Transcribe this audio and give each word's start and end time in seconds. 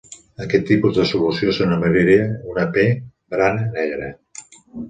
Aquest 0.45 0.63
tipus 0.69 0.95
de 0.99 1.05
solució 1.09 1.53
s'anomenaria 1.57 2.25
una 2.55 2.65
"p"-brana 2.79 3.71
negra. 3.79 4.09